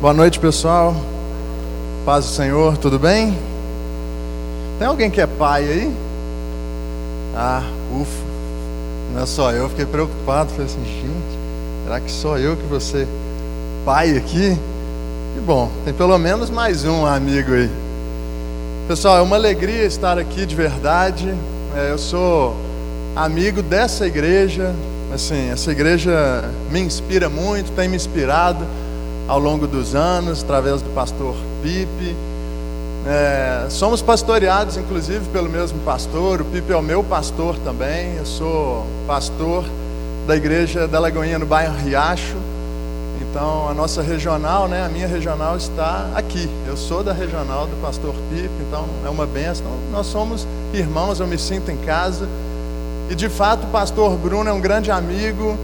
[0.00, 0.96] Boa noite, pessoal.
[2.06, 3.36] Paz do Senhor, tudo bem?
[4.78, 5.94] Tem alguém que é pai aí?
[7.36, 7.62] Ah,
[7.92, 8.24] ufa.
[9.12, 10.48] Não é só eu, fiquei preocupado.
[10.52, 13.06] Falei assim, gente, será que só eu que você
[13.84, 14.56] pai aqui?
[15.34, 17.70] Que bom, tem pelo menos mais um amigo aí.
[18.88, 21.28] Pessoal, é uma alegria estar aqui de verdade.
[21.76, 22.56] É, eu sou
[23.14, 24.74] amigo dessa igreja.
[25.12, 28.64] Assim, essa igreja me inspira muito, tem me inspirado
[29.30, 32.16] ao longo dos anos, através do pastor Pipe.
[33.06, 36.40] É, somos pastoreados, inclusive, pelo mesmo pastor.
[36.40, 38.16] O Pipe é o meu pastor também.
[38.16, 39.64] Eu sou pastor
[40.26, 42.36] da igreja da Lagoinha, no bairro Riacho.
[43.20, 46.50] Então, a nossa regional, né, a minha regional está aqui.
[46.66, 49.64] Eu sou da regional do pastor Pipe, então é uma benção.
[49.64, 52.26] Então, nós somos irmãos, eu me sinto em casa.
[53.08, 55.56] E de fato, o pastor Bruno é um grande amigo,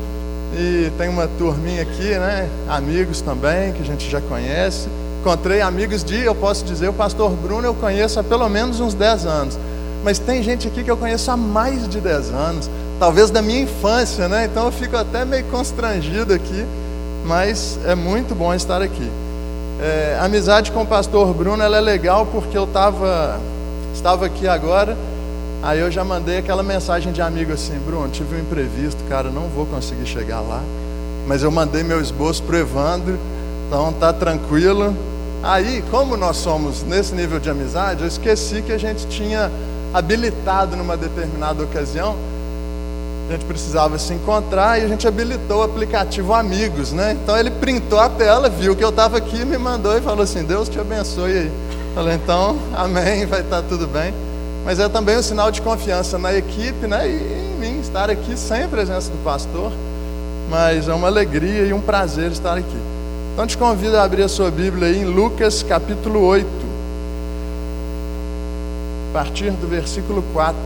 [0.54, 2.48] e tem uma turminha aqui, né?
[2.68, 4.88] Amigos também, que a gente já conhece.
[5.20, 8.94] Encontrei amigos de, eu posso dizer, o pastor Bruno eu conheço há pelo menos uns
[8.94, 9.58] 10 anos.
[10.04, 13.62] Mas tem gente aqui que eu conheço há mais de 10 anos, talvez da minha
[13.62, 14.44] infância, né?
[14.44, 16.64] Então eu fico até meio constrangido aqui,
[17.24, 19.10] mas é muito bom estar aqui.
[19.80, 23.38] É, amizade com o pastor Bruno ela é legal porque eu tava,
[23.92, 24.96] estava aqui agora
[25.62, 29.48] Aí eu já mandei aquela mensagem de amigo assim, Bruno, tive um imprevisto, cara, não
[29.48, 30.62] vou conseguir chegar lá.
[31.26, 33.18] Mas eu mandei meu esboço pro Evandro,
[33.66, 34.94] então tá tranquilo.
[35.42, 39.50] Aí, como nós somos nesse nível de amizade, eu esqueci que a gente tinha
[39.92, 42.16] habilitado numa determinada ocasião,
[43.28, 47.16] a gente precisava se encontrar e a gente habilitou o aplicativo Amigos, né?
[47.20, 50.44] Então ele printou a tela, viu que eu estava aqui, me mandou e falou assim:
[50.44, 51.52] Deus te abençoe aí.
[51.92, 54.25] Falei, então, amém, vai estar tá tudo bem
[54.66, 58.36] mas é também um sinal de confiança na equipe né, e em mim, estar aqui
[58.36, 59.72] sem a presença do pastor.
[60.50, 62.76] Mas é uma alegria e um prazer estar aqui.
[63.32, 66.48] Então te convido a abrir a sua Bíblia aí em Lucas capítulo 8,
[69.08, 70.56] a partir do versículo 4.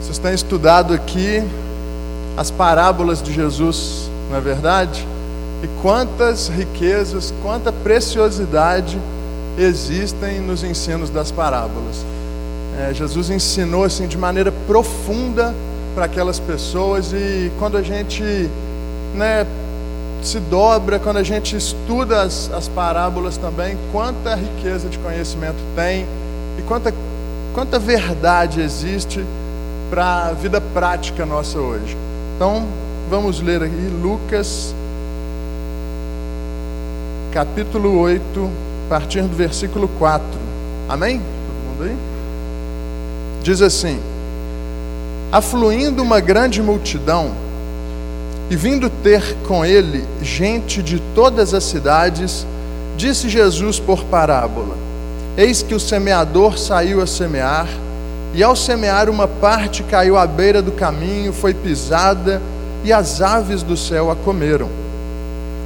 [0.00, 1.42] Vocês têm estudado aqui
[2.36, 5.06] as parábolas de Jesus, não é verdade?
[5.62, 8.98] E quantas riquezas, quanta preciosidade
[9.58, 12.04] existem nos ensinos das parábolas.
[12.78, 15.54] É, Jesus ensinou assim de maneira profunda
[15.94, 18.22] para aquelas pessoas e quando a gente
[19.14, 19.46] né,
[20.22, 26.06] se dobra, quando a gente estuda as, as parábolas também, quanta riqueza de conhecimento tem
[26.58, 26.94] e quanta,
[27.52, 29.24] quanta verdade existe
[29.90, 31.96] para a vida prática nossa hoje.
[32.42, 32.66] Então,
[33.08, 34.74] vamos ler aqui Lucas,
[37.30, 38.50] capítulo 8,
[38.84, 40.26] a partir do versículo 4.
[40.88, 41.20] Amém?
[41.20, 41.96] Todo mundo aí?
[43.44, 44.00] Diz assim:
[45.30, 47.30] Afluindo uma grande multidão,
[48.50, 52.44] e vindo ter com ele gente de todas as cidades,
[52.96, 54.76] disse Jesus por parábola:
[55.36, 57.68] Eis que o semeador saiu a semear.
[58.34, 62.40] E ao semear, uma parte caiu à beira do caminho, foi pisada,
[62.82, 64.68] e as aves do céu a comeram.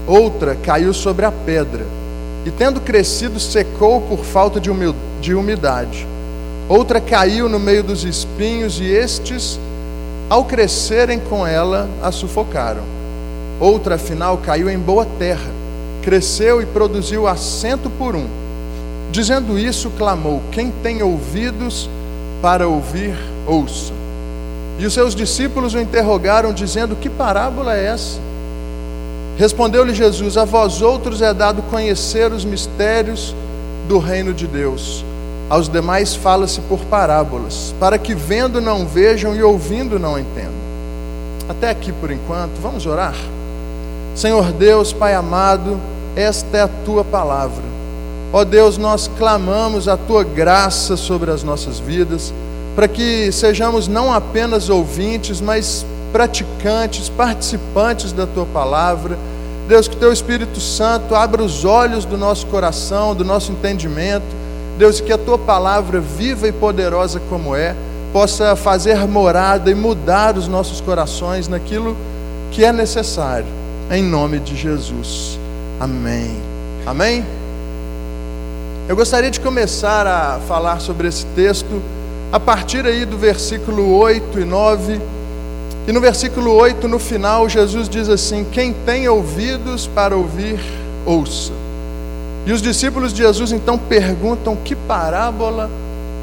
[0.06, 1.87] Outra caiu sobre a pedra,
[2.44, 6.06] e tendo crescido, secou por falta de umidade.
[6.69, 9.60] Outra caiu no meio dos espinhos, e estes,
[10.28, 12.83] ao crescerem com ela, a sufocaram.
[13.60, 15.50] Outra, afinal, caiu em boa terra,
[16.03, 18.27] cresceu e produziu assento por um.
[19.12, 21.88] Dizendo isso, clamou: Quem tem ouvidos,
[22.41, 23.17] para ouvir,
[23.47, 23.93] ouça.
[24.79, 28.19] E os seus discípulos o interrogaram, dizendo: Que parábola é essa?
[29.39, 33.35] Respondeu-lhe Jesus: A vós outros é dado conhecer os mistérios
[33.89, 35.05] do reino de Deus.
[35.49, 40.67] Aos demais fala-se por parábolas, para que vendo não vejam e ouvindo não entendam.
[41.49, 43.15] Até aqui por enquanto, vamos orar?
[44.15, 45.79] Senhor Deus, Pai amado,
[46.17, 47.76] esta é a tua palavra
[48.37, 52.34] Ó Deus, nós clamamos a tua graça sobre as nossas vidas,
[52.75, 59.16] para que sejamos não apenas ouvintes, mas praticantes, participantes da tua palavra.
[59.66, 64.27] Deus, que teu Espírito Santo abra os olhos do nosso coração, do nosso entendimento.
[64.77, 67.75] Deus, que a tua palavra viva e poderosa como é,
[68.13, 71.97] possa fazer morada e mudar os nossos corações naquilo
[72.53, 73.49] que é necessário.
[73.91, 75.39] Em nome de Jesus.
[75.81, 76.37] Amém.
[76.84, 77.35] Amém.
[78.88, 81.83] Eu gostaria de começar a falar sobre esse texto
[82.30, 85.00] a partir aí do versículo 8 e 9.
[85.88, 90.60] E no versículo 8, no final, Jesus diz assim: Quem tem ouvidos para ouvir,
[91.04, 91.53] ouça.
[92.47, 95.68] E os discípulos de Jesus então perguntam: Que parábola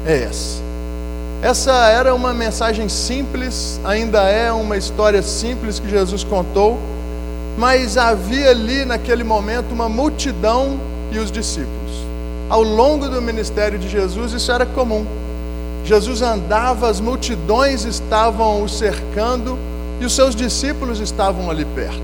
[0.06, 0.62] é essa.
[1.42, 6.78] Essa era uma mensagem simples, ainda é uma história simples que Jesus contou,
[7.58, 10.80] mas havia ali naquele momento uma multidão
[11.12, 12.13] e os discípulos.
[12.48, 15.06] Ao longo do ministério de Jesus, isso era comum.
[15.84, 19.58] Jesus andava, as multidões estavam o cercando
[20.00, 22.02] e os seus discípulos estavam ali perto.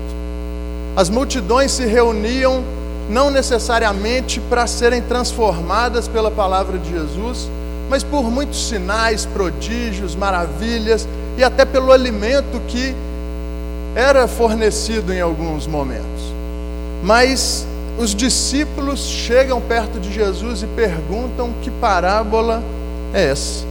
[0.95, 2.63] As multidões se reuniam
[3.09, 7.49] não necessariamente para serem transformadas pela palavra de Jesus,
[7.89, 12.95] mas por muitos sinais, prodígios, maravilhas e até pelo alimento que
[13.95, 16.33] era fornecido em alguns momentos.
[17.03, 17.65] Mas
[18.01, 22.63] os discípulos chegam perto de Jesus e perguntam que parábola
[23.13, 23.63] é essa.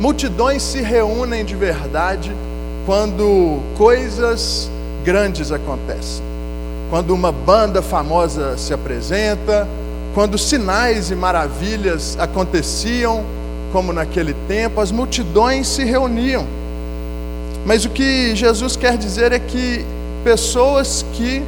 [0.00, 2.34] Multidões se reúnem de verdade
[2.86, 4.70] quando coisas
[5.04, 6.24] grandes acontecem.
[6.88, 9.68] Quando uma banda famosa se apresenta,
[10.14, 13.22] quando sinais e maravilhas aconteciam,
[13.70, 16.46] como naquele tempo, as multidões se reuniam.
[17.66, 19.84] Mas o que Jesus quer dizer é que
[20.24, 21.42] pessoas que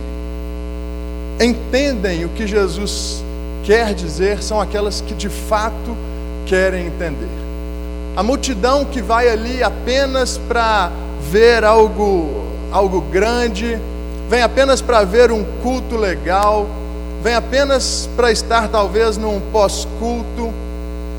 [1.41, 3.23] entendem o que Jesus
[3.65, 5.97] quer dizer são aquelas que de fato
[6.47, 7.29] querem entender.
[8.17, 10.93] A multidão que vai ali apenas para
[11.31, 13.79] ver algo, algo grande,
[14.29, 16.69] vem apenas para ver um culto legal,
[17.23, 20.53] vem apenas para estar talvez num pós-culto.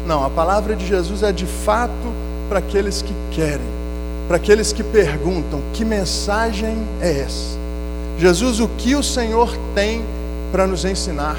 [0.05, 2.13] Não, a palavra de Jesus é de fato
[2.47, 3.67] para aqueles que querem,
[4.27, 7.64] para aqueles que perguntam: que mensagem é essa?
[8.17, 10.03] Jesus, o que o Senhor tem
[10.51, 11.37] para nos ensinar?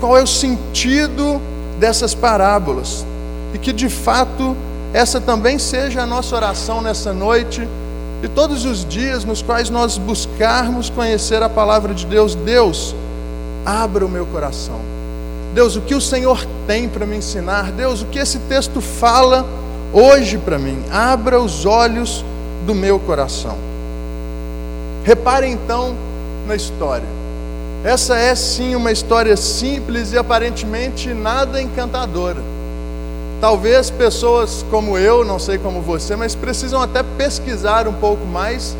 [0.00, 1.40] Qual é o sentido
[1.78, 3.06] dessas parábolas?
[3.54, 4.56] E que de fato
[4.92, 7.66] essa também seja a nossa oração nessa noite
[8.22, 12.34] e todos os dias nos quais nós buscarmos conhecer a palavra de Deus.
[12.34, 12.94] Deus,
[13.64, 14.80] abra o meu coração.
[15.54, 17.70] Deus, o que o Senhor tem para me ensinar?
[17.72, 19.46] Deus, o que esse texto fala
[19.92, 20.82] hoje para mim?
[20.90, 22.24] Abra os olhos
[22.66, 23.67] do meu coração.
[25.08, 25.94] Repare então
[26.46, 27.06] na história.
[27.82, 32.42] Essa é sim uma história simples e aparentemente nada encantadora.
[33.40, 38.76] Talvez pessoas como eu, não sei como você, mas precisam até pesquisar um pouco mais,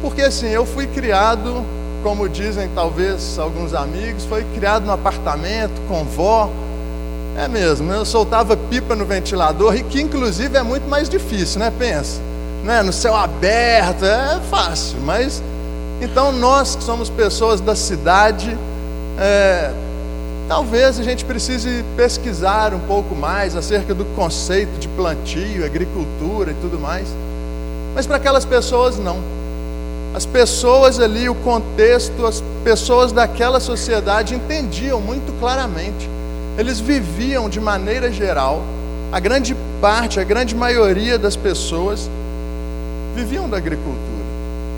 [0.00, 1.62] porque assim, eu fui criado
[2.02, 6.48] como dizem talvez alguns amigos, foi criado no apartamento com vó.
[7.36, 11.70] É mesmo, eu soltava pipa no ventilador, e que inclusive é muito mais difícil, né?
[11.78, 12.22] Pensa,
[12.64, 12.82] né?
[12.82, 15.42] no céu aberto, é fácil, mas
[16.00, 18.56] então nós que somos pessoas da cidade,
[19.18, 19.72] é,
[20.48, 26.54] talvez a gente precise pesquisar um pouco mais acerca do conceito de plantio, agricultura e
[26.54, 27.08] tudo mais,
[27.94, 29.18] mas para aquelas pessoas não.
[30.14, 36.08] As pessoas ali, o contexto, as pessoas daquela sociedade entendiam muito claramente.
[36.56, 38.62] Eles viviam de maneira geral,
[39.12, 42.08] a grande parte, a grande maioria das pessoas
[43.14, 44.07] viviam da agricultura.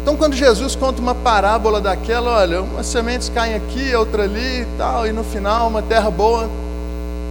[0.02, 4.67] Então, quando Jesus conta uma parábola daquela, olha, umas sementes caem aqui, outra ali e
[4.79, 6.49] tal, e no final uma terra boa.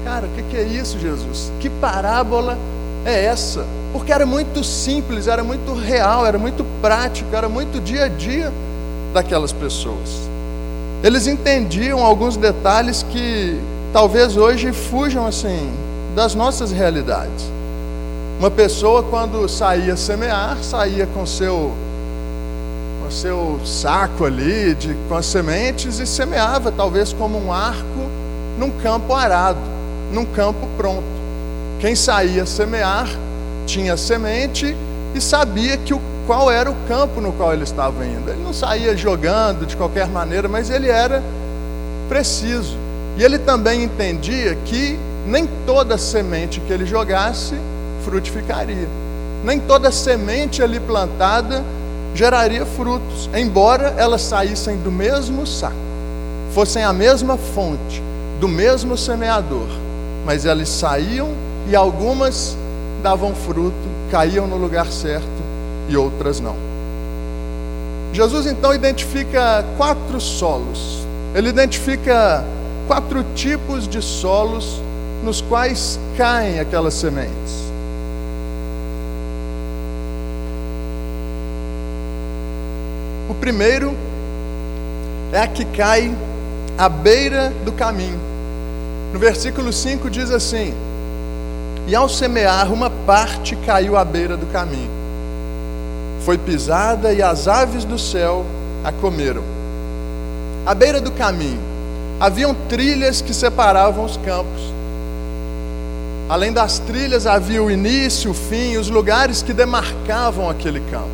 [0.05, 1.51] Cara, o que é isso, Jesus?
[1.59, 2.57] Que parábola
[3.05, 3.65] é essa?
[3.91, 8.51] Porque era muito simples, era muito real, era muito prático, era muito dia a dia
[9.13, 10.29] daquelas pessoas.
[11.03, 13.59] Eles entendiam alguns detalhes que
[13.91, 15.71] talvez hoje fujam assim
[16.15, 17.49] das nossas realidades.
[18.39, 21.71] Uma pessoa quando saía semear, saía com seu
[23.11, 28.09] seu saco ali de com as sementes e semeava, talvez como um arco
[28.57, 29.59] num campo arado,
[30.11, 31.19] num campo pronto.
[31.79, 33.07] Quem saía semear
[33.65, 34.75] tinha semente
[35.15, 38.29] e sabia que o, qual era o campo no qual ele estava indo.
[38.29, 41.23] Ele não saía jogando de qualquer maneira, mas ele era
[42.09, 42.77] preciso.
[43.17, 47.55] E ele também entendia que nem toda semente que ele jogasse
[48.03, 48.87] frutificaria.
[49.43, 51.63] Nem toda semente ali plantada
[52.13, 55.75] geraria frutos, embora elas saíssem do mesmo saco,
[56.53, 58.01] fossem a mesma fonte,
[58.39, 59.67] do mesmo semeador,
[60.25, 61.29] mas elas saíam
[61.69, 62.57] e algumas
[63.01, 63.75] davam fruto,
[64.11, 65.27] caíam no lugar certo
[65.87, 66.55] e outras não.
[68.11, 71.05] Jesus então identifica quatro solos.
[71.35, 72.43] Ele identifica
[72.87, 74.81] quatro tipos de solos
[75.23, 77.68] nos quais caem aquelas sementes.
[83.29, 83.95] O primeiro
[85.31, 86.11] é a que cai
[86.77, 88.19] à beira do caminho.
[89.13, 90.73] No versículo 5 diz assim:
[91.89, 94.91] e ao semear, uma parte caiu à beira do caminho.
[96.23, 98.45] Foi pisada e as aves do céu
[98.83, 99.41] a comeram.
[100.67, 101.59] À beira do caminho,
[102.19, 104.61] haviam trilhas que separavam os campos.
[106.29, 111.09] Além das trilhas, havia o início, o fim, os lugares que demarcavam aquele campo.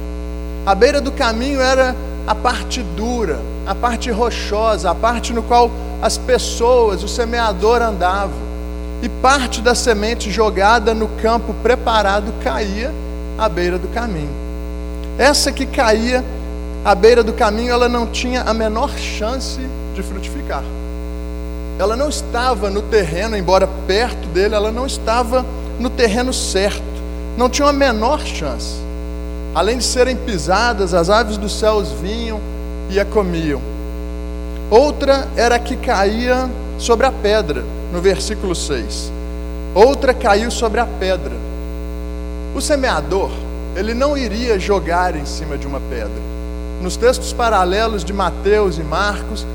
[0.65, 1.95] A beira do caminho era
[2.27, 5.69] a parte dura, a parte rochosa, a parte no qual
[6.01, 8.45] as pessoas, o semeador andava.
[9.01, 12.91] E parte da semente jogada no campo preparado caía
[13.37, 14.33] à beira do caminho.
[15.17, 16.23] Essa que caía
[16.83, 19.59] à beira do caminho, ela não tinha a menor chance
[19.93, 20.63] de frutificar.
[21.77, 25.45] Ela não estava no terreno, embora perto dele, ela não estava
[25.79, 26.83] no terreno certo.
[27.37, 28.75] Não tinha a menor chance.
[29.55, 32.41] Além de serem pisadas, as aves dos céus vinham
[32.89, 33.61] e a comiam.
[34.69, 39.13] Outra era que caía sobre a pedra, no versículo 6.
[39.73, 41.31] Outra caiu sobre a pedra.
[42.53, 43.31] O semeador,
[43.77, 46.21] ele não iria jogar em cima de uma pedra.
[46.81, 49.47] Nos textos paralelos de Mateus e Marcos,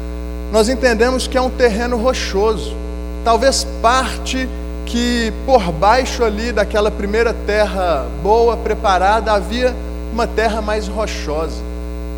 [0.51, 2.75] nós entendemos que é um terreno rochoso.
[3.23, 4.49] Talvez parte
[4.87, 9.75] que por baixo ali daquela primeira terra boa, preparada, havia
[10.13, 11.63] uma terra mais rochosa,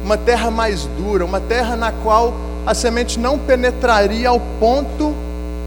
[0.05, 2.35] uma terra mais dura, uma terra na qual
[2.67, 5.15] a semente não penetraria ao ponto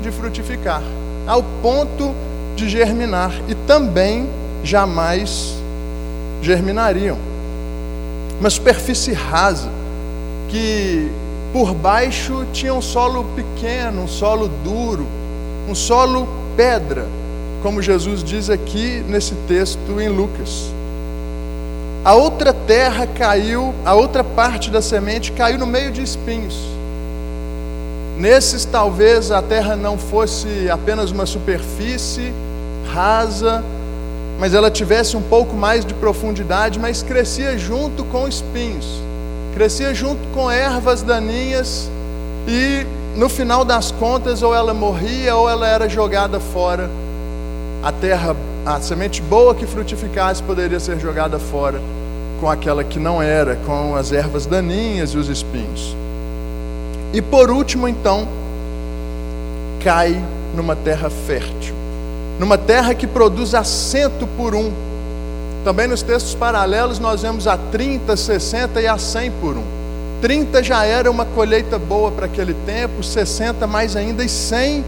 [0.02, 0.82] de frutificar,
[1.28, 2.14] ao ponto
[2.56, 4.28] de germinar e também
[4.64, 5.56] jamais
[6.42, 7.18] germinariam.
[8.40, 9.70] Uma superfície rasa
[10.50, 11.10] que
[11.52, 15.06] por baixo tinha um solo pequeno, um solo duro,
[15.70, 17.08] um solo pedra,
[17.64, 20.72] como Jesus diz aqui nesse texto em Lucas.
[22.06, 26.56] A outra terra caiu, a outra parte da semente caiu no meio de espinhos.
[28.18, 32.32] Nesses, talvez a terra não fosse apenas uma superfície
[32.94, 33.62] rasa,
[34.40, 39.04] mas ela tivesse um pouco mais de profundidade, mas crescia junto com espinhos
[39.56, 41.90] crescia junto com ervas daninhas
[42.46, 42.86] e
[43.18, 46.90] no final das contas ou ela morria ou ela era jogada fora.
[47.86, 51.80] A terra, a semente boa que frutificasse poderia ser jogada fora
[52.42, 55.96] com aquela que não era, com as ervas daninhas e os espinhos.
[57.14, 58.28] E por último, então,
[59.84, 60.20] cai
[60.56, 61.76] numa terra fértil,
[62.40, 64.74] numa terra que produz assento por um
[65.64, 69.64] também nos textos paralelos nós vemos a 30, 60 e a 100 por um.
[70.22, 74.84] 30 já era uma colheita boa para aquele tempo, 60 mais ainda e 100,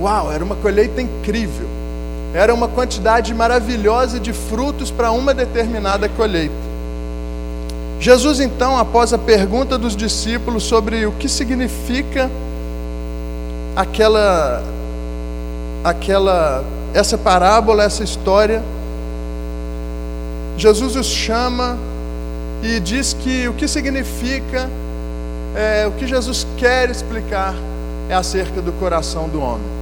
[0.00, 1.69] uau, era uma colheita incrível.
[2.32, 6.54] Era uma quantidade maravilhosa de frutos para uma determinada colheita.
[7.98, 12.30] Jesus então, após a pergunta dos discípulos sobre o que significa
[13.76, 14.62] aquela
[15.84, 18.62] aquela essa parábola, essa história,
[20.56, 21.78] Jesus os chama
[22.62, 24.68] e diz que o que significa,
[25.54, 27.54] é, o que Jesus quer explicar
[28.08, 29.79] é acerca do coração do homem.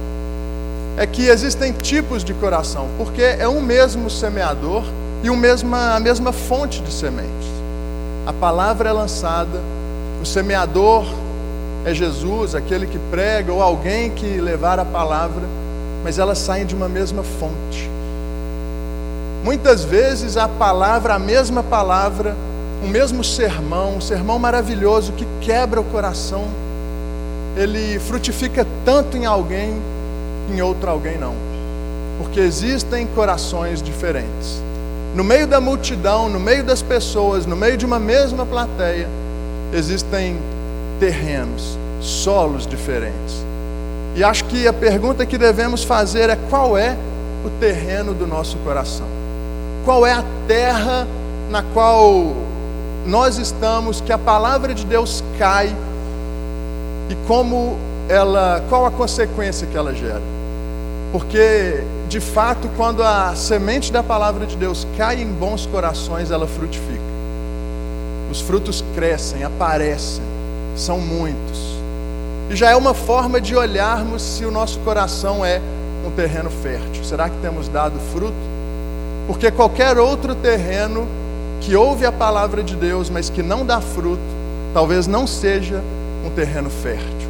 [0.99, 4.83] É que existem tipos de coração, porque é um mesmo semeador
[5.23, 7.47] e um mesma, a mesma fonte de sementes.
[8.27, 9.61] A palavra é lançada,
[10.21, 11.05] o semeador
[11.85, 15.43] é Jesus, aquele que prega, ou alguém que levar a palavra,
[16.03, 17.89] mas elas saem de uma mesma fonte.
[19.41, 22.35] Muitas vezes a palavra, a mesma palavra,
[22.83, 26.43] o mesmo sermão, um sermão maravilhoso que quebra o coração,
[27.55, 29.73] ele frutifica tanto em alguém,
[30.51, 31.35] em outro alguém não.
[32.17, 34.61] Porque existem corações diferentes.
[35.15, 39.07] No meio da multidão, no meio das pessoas, no meio de uma mesma plateia,
[39.73, 40.37] existem
[40.99, 43.45] terrenos, solos diferentes.
[44.15, 46.95] E acho que a pergunta que devemos fazer é qual é
[47.45, 49.19] o terreno do nosso coração?
[49.89, 51.07] qual é a terra
[51.49, 52.33] na qual
[53.05, 55.75] nós estamos, que a palavra de Deus cai
[57.09, 57.75] e como
[58.07, 60.21] ela, qual a consequência que ela gera.
[61.11, 66.47] Porque, de fato, quando a semente da palavra de Deus cai em bons corações, ela
[66.47, 66.99] frutifica.
[68.31, 70.23] Os frutos crescem, aparecem,
[70.75, 71.79] são muitos.
[72.49, 75.59] E já é uma forma de olharmos se o nosso coração é
[76.05, 77.03] um terreno fértil.
[77.03, 78.33] Será que temos dado fruto?
[79.27, 81.07] Porque qualquer outro terreno
[81.61, 84.21] que ouve a palavra de Deus, mas que não dá fruto,
[84.73, 85.81] talvez não seja
[86.25, 87.28] um terreno fértil.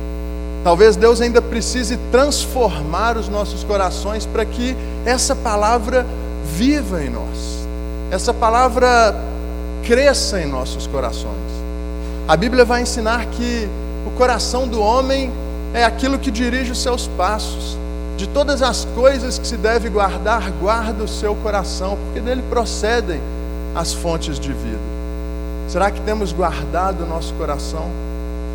[0.64, 4.76] Talvez Deus ainda precise transformar os nossos corações para que
[5.06, 6.06] essa palavra
[6.54, 7.68] viva em nós,
[8.12, 9.16] essa palavra
[9.84, 11.50] cresça em nossos corações.
[12.28, 13.68] A Bíblia vai ensinar que
[14.06, 15.32] o coração do homem
[15.74, 17.78] é aquilo que dirige os seus passos.
[18.18, 23.22] De todas as coisas que se deve guardar, guarda o seu coração, porque dele procedem
[23.74, 24.78] as fontes de vida.
[25.70, 28.09] Será que temos guardado o nosso coração?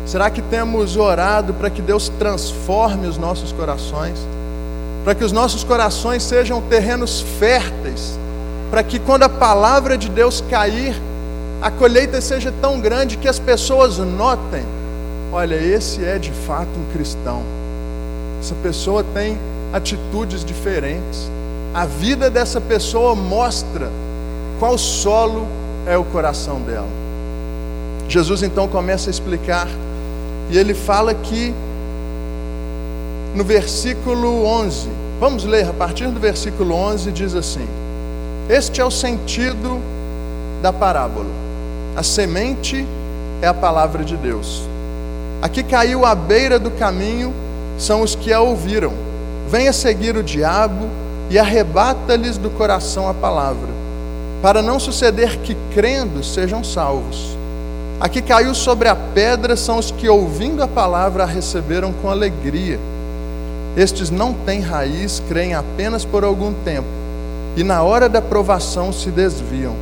[0.05, 4.19] Será que temos orado para que Deus transforme os nossos corações?
[5.05, 8.17] para que os nossos corações sejam terrenos férteis,
[8.71, 10.99] para que quando a palavra de Deus cair,
[11.61, 14.65] a colheita seja tão grande que as pessoas notem:
[15.31, 17.43] olha, esse é de fato um cristão.
[18.39, 19.37] Essa pessoa tem
[19.71, 21.29] atitudes diferentes.
[21.71, 23.91] A vida dessa pessoa mostra
[24.59, 25.45] qual solo
[25.85, 26.87] é o coração dela.
[28.07, 29.67] Jesus então começa a explicar,
[30.49, 31.53] e ele fala que
[33.35, 34.87] no versículo 11,
[35.19, 37.67] vamos ler a partir do versículo 11, diz assim:
[38.47, 39.79] Este é o sentido
[40.61, 41.29] da parábola.
[41.95, 42.85] A semente
[43.41, 44.63] é a palavra de Deus.
[45.41, 47.33] Aqui caiu à beira do caminho
[47.77, 48.93] são os que a ouviram.
[49.49, 50.87] Venha seguir o diabo
[51.29, 53.69] e arrebata-lhes do coração a palavra,
[54.41, 57.34] para não suceder que crendo sejam salvos.
[57.97, 62.09] A que caiu sobre a pedra são os que, ouvindo a palavra, a receberam com
[62.09, 62.77] alegria.
[63.77, 66.87] Estes não têm raiz, creem apenas por algum tempo,
[67.55, 69.73] e na hora da provação se desviam.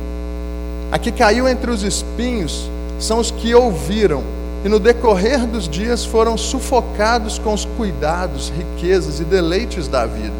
[0.92, 4.22] A que caiu entre os espinhos são os que ouviram,
[4.64, 10.32] e no decorrer dos dias foram sufocados com os cuidados, riquezas e deleites da vida.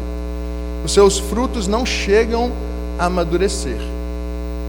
[0.85, 2.51] Os seus frutos não chegam
[2.97, 3.79] a amadurecer.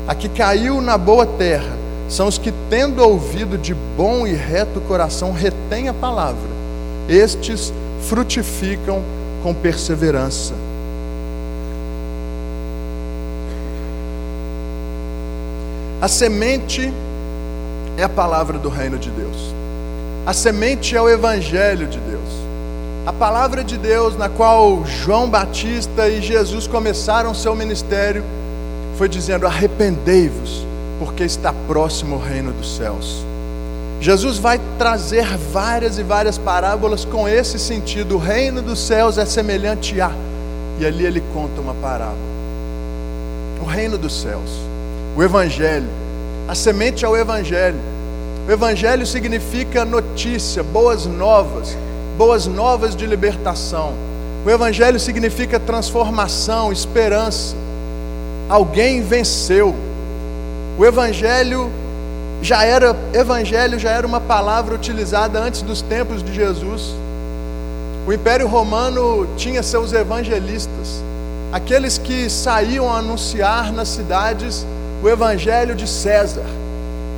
[0.08, 4.80] A que caiu na boa terra são os que, tendo ouvido de bom e reto
[4.82, 6.48] coração, retêm a palavra.
[7.08, 7.72] Estes
[8.02, 9.02] frutificam
[9.42, 10.54] com perseverança.
[16.00, 16.92] A semente
[17.96, 19.54] é a palavra do reino de Deus.
[20.24, 22.46] A semente é o evangelho de Deus.
[23.06, 28.22] A palavra de Deus na qual João Batista e Jesus começaram seu ministério
[28.96, 30.66] foi dizendo: arrependei-vos
[30.98, 33.24] porque está próximo o reino dos céus.
[34.00, 38.16] Jesus vai trazer várias e várias parábolas com esse sentido.
[38.16, 40.10] O reino dos céus é semelhante a.
[40.78, 42.16] E ali ele conta uma parábola.
[43.62, 44.50] O reino dos céus,
[45.16, 45.88] o evangelho.
[46.46, 47.78] A semente é o evangelho.
[48.46, 51.76] O evangelho significa notícia, boas novas,
[52.16, 53.94] boas novas de libertação.
[54.44, 57.56] O evangelho significa transformação, esperança.
[58.48, 59.74] Alguém venceu.
[60.78, 61.70] O evangelho
[62.42, 66.94] já era evangelho já era uma palavra utilizada antes dos tempos de Jesus.
[68.06, 71.02] O Império Romano tinha seus evangelistas,
[71.50, 74.66] aqueles que saíam a anunciar nas cidades
[75.02, 76.44] o evangelho de César,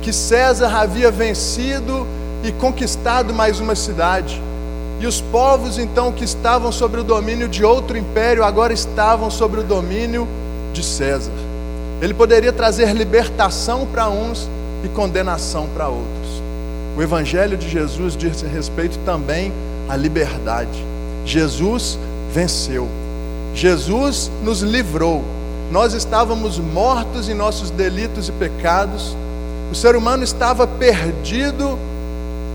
[0.01, 2.07] que César havia vencido
[2.43, 4.41] e conquistado mais uma cidade.
[5.01, 9.59] E os povos então que estavam sobre o domínio de outro império agora estavam sobre
[9.59, 10.25] o domínio
[10.71, 11.48] de César.
[12.01, 14.49] Ele poderia trazer libertação para uns
[14.83, 16.41] e condenação para outros.
[16.97, 19.51] O Evangelho de Jesus diz respeito também
[19.87, 20.85] à liberdade.
[21.25, 21.99] Jesus
[22.33, 22.87] venceu.
[23.53, 25.23] Jesus nos livrou.
[25.71, 29.15] Nós estávamos mortos em nossos delitos e pecados.
[29.71, 31.77] O ser humano estava perdido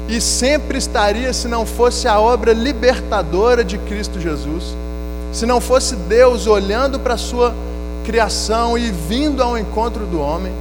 [0.09, 4.77] e sempre estaria se não fosse a obra libertadora de Cristo Jesus.
[5.33, 7.55] Se não fosse Deus olhando para a sua
[8.05, 10.53] criação e vindo ao encontro do homem,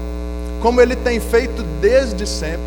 [0.61, 2.63] como ele tem feito desde sempre.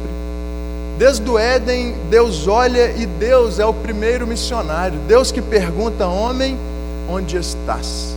[0.99, 4.99] Desde o Éden, Deus olha e Deus é o primeiro missionário.
[5.09, 6.57] Deus que pergunta: Homem,
[7.09, 8.15] onde estás?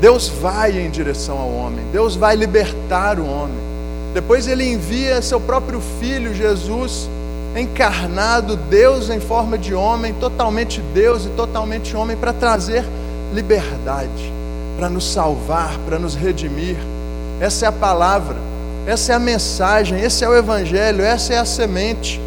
[0.00, 3.64] Deus vai em direção ao homem, Deus vai libertar o homem.
[4.12, 7.08] Depois ele envia seu próprio filho, Jesus,
[7.56, 12.84] encarnado, Deus em forma de homem, totalmente Deus e totalmente homem, para trazer
[13.32, 14.43] liberdade
[14.76, 16.76] para nos salvar, para nos redimir.
[17.40, 18.36] Essa é a palavra,
[18.86, 22.20] essa é a mensagem, esse é o Evangelho, essa é a semente.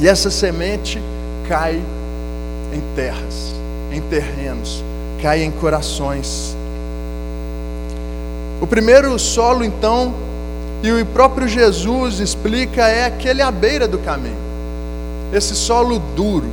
[0.00, 1.00] E essa semente
[1.48, 1.80] cai
[2.72, 3.54] em terras,
[3.92, 4.82] em terrenos,
[5.22, 6.56] cai em corações.
[8.60, 10.14] O primeiro solo, então,
[10.82, 14.36] e o próprio Jesus explica, é aquele à beira do caminho.
[15.32, 16.48] Esse solo duro,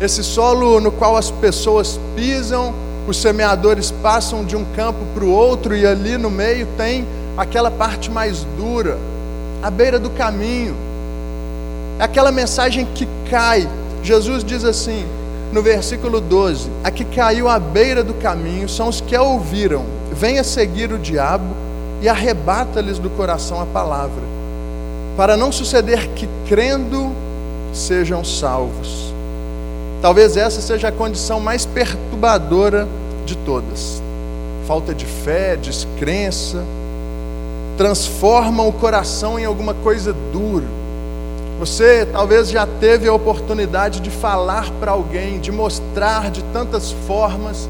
[0.00, 2.74] esse solo no qual as pessoas pisam,
[3.06, 7.70] os semeadores passam de um campo para o outro e ali no meio tem aquela
[7.70, 8.98] parte mais dura,
[9.62, 10.74] à beira do caminho.
[11.98, 13.68] É aquela mensagem que cai.
[14.02, 15.04] Jesus diz assim,
[15.52, 19.84] no versículo 12: A que caiu à beira do caminho são os que a ouviram.
[20.12, 21.54] Venha seguir o diabo
[22.02, 24.22] e arrebata-lhes do coração a palavra,
[25.16, 27.12] para não suceder que, crendo,
[27.72, 29.13] sejam salvos.
[30.04, 32.86] Talvez essa seja a condição mais perturbadora
[33.24, 34.02] de todas.
[34.66, 36.62] Falta de fé, descrença,
[37.78, 40.66] transformam o coração em alguma coisa dura.
[41.58, 47.66] Você talvez já teve a oportunidade de falar para alguém, de mostrar de tantas formas,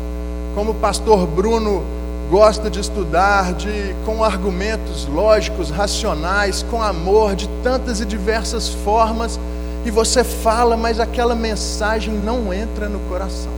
[0.56, 1.84] como o pastor Bruno
[2.28, 9.38] gosta de estudar, de com argumentos lógicos, racionais, com amor, de tantas e diversas formas,
[9.84, 13.52] e você fala, mas aquela mensagem não entra no coração.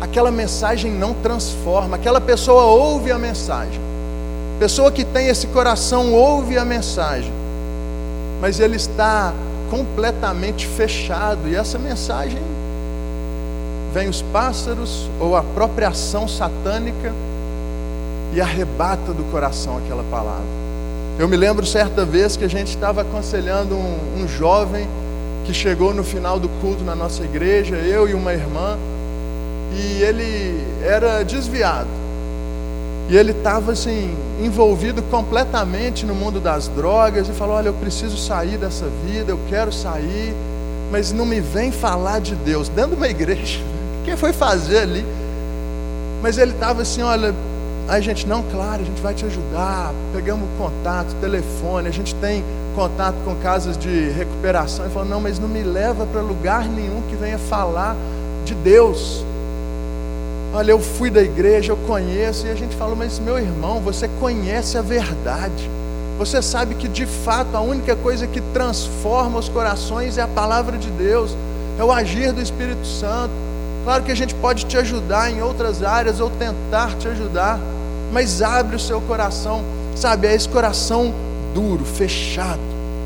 [0.00, 3.80] Aquela mensagem não transforma, aquela pessoa ouve a mensagem.
[4.60, 7.32] Pessoa que tem esse coração ouve a mensagem,
[8.40, 9.32] mas ele está
[9.70, 12.40] completamente fechado, e essa mensagem
[13.92, 17.12] vem os pássaros ou a própria ação satânica
[18.32, 20.44] e arrebata do coração aquela palavra.
[21.18, 24.86] Eu me lembro certa vez que a gente estava aconselhando um, um jovem
[25.44, 28.78] que chegou no final do culto na nossa igreja, eu e uma irmã,
[29.72, 31.88] e ele era desviado.
[33.08, 38.16] E ele estava assim, envolvido completamente no mundo das drogas e falou: Olha, eu preciso
[38.16, 40.34] sair dessa vida, eu quero sair,
[40.90, 43.60] mas não me vem falar de Deus, dentro de uma igreja.
[44.04, 45.04] Quem foi fazer ali?
[46.22, 47.34] Mas ele estava assim: Olha,
[47.86, 49.92] a gente, não, claro, a gente vai te ajudar.
[50.14, 52.42] Pegamos contato, telefone, a gente tem
[52.74, 54.84] contato com casas de recuperação.
[54.84, 57.96] Ele falou, não, mas não me leva para lugar nenhum que venha falar
[58.44, 59.24] de Deus.
[60.52, 64.08] Olha, eu fui da igreja, eu conheço, e a gente falou, mas meu irmão, você
[64.20, 65.68] conhece a verdade.
[66.18, 70.78] Você sabe que de fato a única coisa que transforma os corações é a palavra
[70.78, 71.36] de Deus,
[71.76, 73.32] é o agir do Espírito Santo.
[73.82, 77.58] Claro que a gente pode te ajudar em outras áreas ou tentar te ajudar,
[78.12, 79.62] mas abre o seu coração,
[79.96, 80.28] sabe?
[80.28, 81.12] É esse coração
[81.54, 82.60] duro, fechado,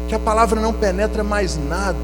[0.09, 1.99] que a palavra não penetra mais nada,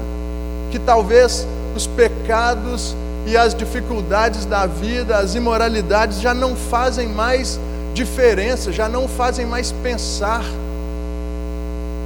[0.71, 7.59] que talvez os pecados e as dificuldades da vida, as imoralidades já não fazem mais
[7.93, 10.43] diferença, já não fazem mais pensar.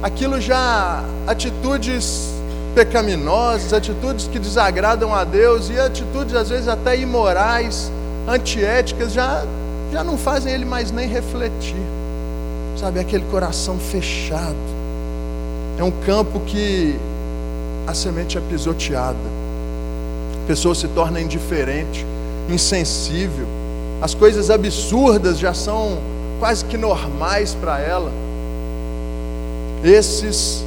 [0.02, 2.30] Aquilo já atitudes
[2.74, 7.92] pecaminosas, atitudes que desagradam a Deus e atitudes às vezes até imorais,
[8.26, 9.44] antiéticas, já
[9.92, 11.99] já não fazem ele mais nem refletir.
[12.80, 14.56] Sabe, aquele coração fechado.
[15.78, 16.98] É um campo que
[17.86, 19.18] a semente é pisoteada.
[20.42, 22.06] A pessoa se torna indiferente,
[22.48, 23.44] insensível.
[24.00, 25.98] As coisas absurdas já são
[26.38, 28.10] quase que normais para ela.
[29.84, 30.64] Esses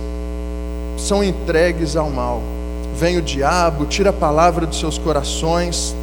[0.99, 2.43] são entregues ao mal.
[2.95, 5.95] Vem o diabo, tira a palavra dos seus corações.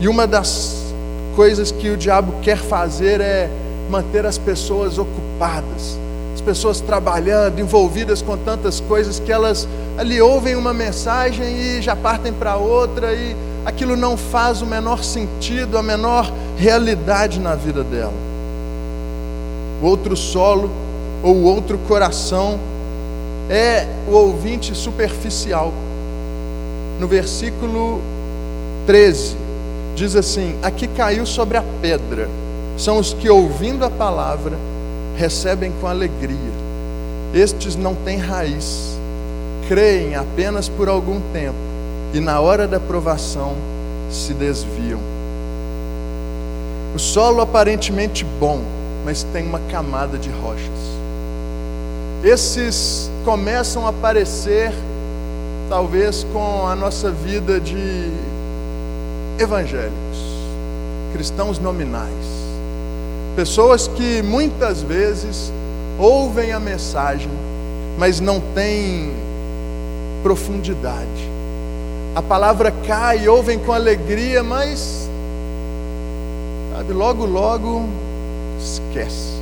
[0.00, 0.92] E uma das
[1.36, 3.48] coisas que o diabo quer fazer é
[3.94, 5.96] manter as pessoas ocupadas,
[6.34, 11.94] as pessoas trabalhando, envolvidas com tantas coisas que elas ali ouvem uma mensagem e já
[11.94, 17.84] partem para outra e aquilo não faz o menor sentido, a menor realidade na vida
[17.84, 18.12] dela.
[19.80, 20.68] O outro solo
[21.22, 22.58] ou o outro coração
[23.48, 25.72] é o ouvinte superficial.
[26.98, 28.00] No versículo
[28.88, 29.36] 13,
[29.94, 32.28] diz assim: Aqui caiu sobre a pedra,
[32.76, 34.56] são os que, ouvindo a palavra,
[35.16, 36.54] recebem com alegria.
[37.32, 38.96] Estes não têm raiz,
[39.68, 41.56] creem apenas por algum tempo
[42.12, 43.54] e, na hora da provação,
[44.10, 45.00] se desviam.
[46.94, 48.60] O solo aparentemente bom,
[49.04, 50.94] mas tem uma camada de rochas.
[52.22, 54.72] Esses começam a aparecer,
[55.68, 58.10] talvez com a nossa vida de
[59.38, 59.92] evangélicos,
[61.12, 62.43] cristãos nominais,
[63.34, 65.52] pessoas que muitas vezes
[65.98, 67.30] ouvem a mensagem,
[67.98, 69.12] mas não têm
[70.22, 71.30] profundidade.
[72.14, 75.08] A palavra cai, ouvem com alegria, mas
[76.74, 77.84] sabe, logo, logo
[78.60, 79.34] esquece.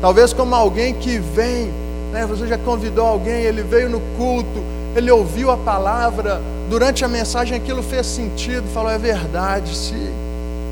[0.00, 1.70] Talvez como alguém que vem,
[2.12, 4.62] né, você já convidou alguém, ele veio no culto,
[4.96, 10.10] ele ouviu a palavra, durante a mensagem aquilo fez sentido, falou, é verdade, se,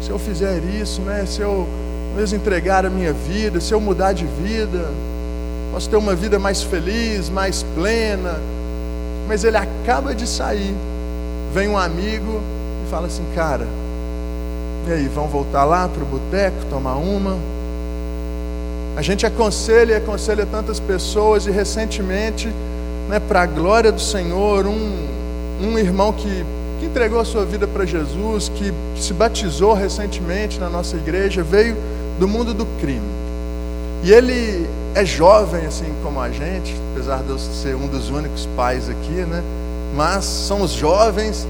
[0.03, 1.67] se eu fizer isso, né, se eu
[2.19, 4.91] mesmo entregar a minha vida, se eu mudar de vida,
[5.71, 8.41] posso ter uma vida mais feliz, mais plena.
[9.29, 10.75] Mas ele acaba de sair,
[11.55, 12.41] vem um amigo
[12.85, 13.65] e fala assim, cara,
[14.89, 17.37] e aí, vão voltar lá para o boteco, tomar uma?
[18.97, 22.49] A gente aconselha e aconselha tantas pessoas e recentemente
[23.09, 25.07] né, para a glória do Senhor, um,
[25.63, 26.45] um irmão que,
[26.81, 31.77] que entregou a sua vida para Jesus, que se batizou recentemente na nossa igreja, veio
[32.19, 33.07] do mundo do crime.
[34.03, 38.47] E ele é jovem, assim como a gente, apesar de eu ser um dos únicos
[38.57, 39.43] pais aqui, né?
[39.95, 41.47] Mas somos jovens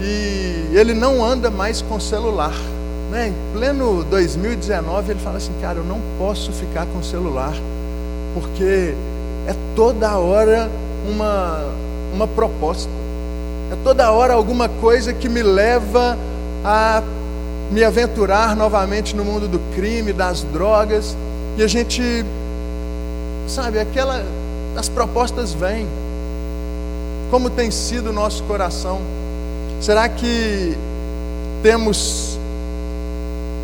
[0.00, 2.54] e ele não anda mais com celular.
[3.10, 3.28] Né?
[3.28, 7.54] Em pleno 2019, ele fala assim: Cara, eu não posso ficar com celular,
[8.34, 8.94] porque
[9.46, 10.70] é toda hora
[11.08, 11.64] uma,
[12.12, 12.90] uma proposta.
[13.72, 16.18] É toda hora alguma coisa que me leva
[16.64, 17.02] a
[17.70, 21.16] me aventurar novamente no mundo do crime, das drogas,
[21.56, 22.02] e a gente,
[23.46, 24.24] sabe, aquela,
[24.76, 25.86] as propostas vêm.
[27.30, 29.00] Como tem sido o nosso coração?
[29.80, 30.76] Será que
[31.62, 32.38] temos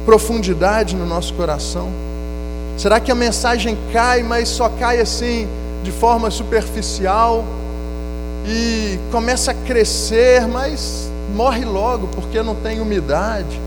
[0.04, 1.88] profundidade no nosso coração?
[2.76, 5.46] Será que a mensagem cai, mas só cai assim,
[5.82, 7.44] de forma superficial?
[8.46, 13.60] E começa a crescer, mas morre logo porque não tem umidade,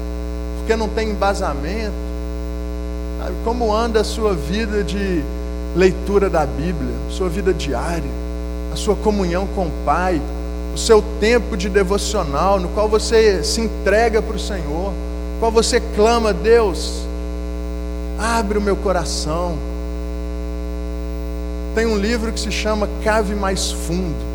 [0.64, 1.94] porque não tem embasamento.
[3.20, 3.36] Sabe?
[3.44, 5.22] Como anda a sua vida de
[5.76, 8.10] leitura da Bíblia, sua vida diária,
[8.72, 10.22] a sua comunhão com o Pai,
[10.74, 15.52] o seu tempo de devocional, no qual você se entrega para o Senhor, no qual
[15.52, 17.02] você clama, Deus,
[18.18, 19.58] abre o meu coração.
[21.76, 24.34] Tem um livro que se chama Cave Mais Fundo.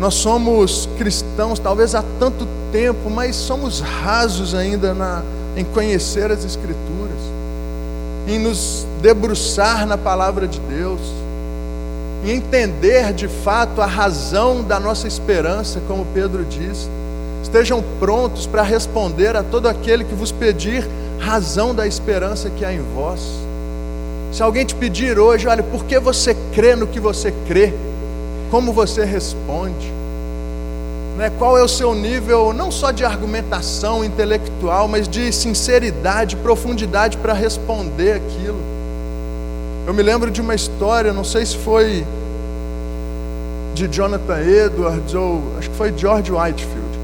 [0.00, 5.22] Nós somos cristãos, talvez há tanto tempo, mas somos rasos ainda na,
[5.56, 7.18] em conhecer as Escrituras,
[8.26, 11.00] em nos debruçar na palavra de Deus,
[12.24, 16.88] em entender de fato a razão da nossa esperança, como Pedro diz.
[17.42, 20.88] Estejam prontos para responder a todo aquele que vos pedir
[21.20, 23.20] razão da esperança que há em vós.
[24.32, 27.72] Se alguém te pedir hoje, olha, por que você crê no que você crê?
[28.54, 29.92] como você responde,
[31.16, 31.30] né?
[31.38, 37.32] qual é o seu nível, não só de argumentação intelectual, mas de sinceridade, profundidade para
[37.32, 38.58] responder aquilo.
[39.86, 42.04] Eu me lembro de uma história, não sei se foi
[43.74, 46.98] de Jonathan Edwards ou acho que foi George Whitefield,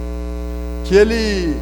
[0.85, 1.57] que ele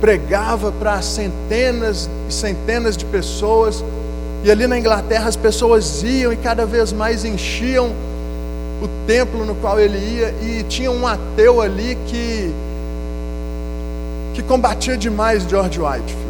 [0.00, 3.84] pregava para centenas e centenas de pessoas,
[4.44, 7.92] e ali na Inglaterra as pessoas iam e cada vez mais enchiam
[8.80, 12.52] o templo no qual ele ia e tinha um ateu ali que
[14.34, 16.28] que combatia demais George Whitefield.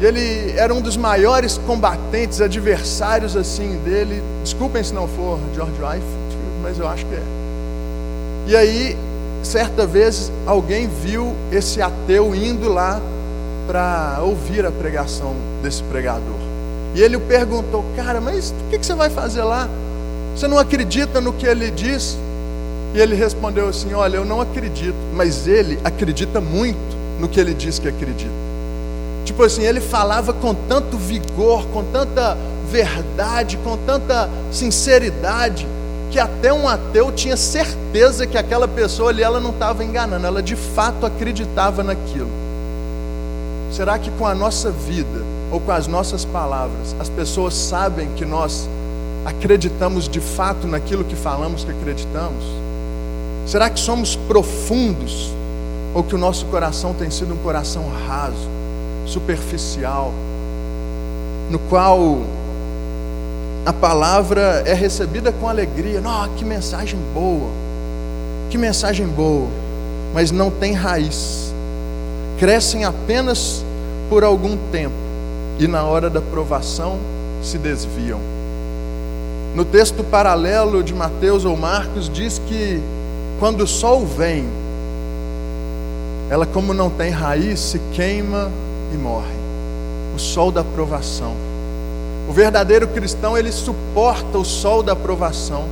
[0.00, 4.20] E ele era um dos maiores combatentes, adversários assim dele.
[4.42, 7.22] Desculpem se não for George Whitefield, mas eu acho que é.
[8.48, 8.96] E aí,
[9.44, 13.00] certa vez, alguém viu esse ateu indo lá
[13.68, 16.34] para ouvir a pregação desse pregador.
[16.96, 19.68] E ele perguntou, cara, mas o que, que você vai fazer lá?
[20.34, 22.18] Você não acredita no que ele diz?
[22.94, 27.54] E ele respondeu assim: Olha, eu não acredito, mas ele acredita muito no que ele
[27.54, 28.44] diz que acredita.
[29.24, 32.36] Tipo assim, ele falava com tanto vigor, com tanta
[32.70, 35.66] verdade, com tanta sinceridade,
[36.10, 40.42] que até um ateu tinha certeza que aquela pessoa ali ela não estava enganando, ela
[40.42, 42.28] de fato acreditava naquilo.
[43.72, 48.24] Será que com a nossa vida ou com as nossas palavras as pessoas sabem que
[48.24, 48.68] nós
[49.24, 52.44] acreditamos de fato naquilo que falamos que acreditamos?
[53.46, 55.32] Será que somos profundos
[55.94, 58.48] ou que o nosso coração tem sido um coração raso,
[59.06, 60.12] superficial,
[61.50, 62.18] no qual
[63.64, 66.00] a palavra é recebida com alegria?
[66.00, 67.50] Não, que mensagem boa,
[68.50, 69.48] que mensagem boa,
[70.12, 71.54] mas não tem raiz,
[72.38, 73.64] crescem apenas
[74.08, 74.94] por algum tempo
[75.58, 76.98] e na hora da provação
[77.42, 78.33] se desviam.
[79.54, 82.80] No texto paralelo de Mateus ou Marcos, diz que
[83.38, 84.44] quando o sol vem,
[86.28, 88.50] ela, como não tem raiz, se queima
[88.92, 89.34] e morre.
[90.16, 91.34] O sol da provação.
[92.28, 95.64] O verdadeiro cristão, ele suporta o sol da provação.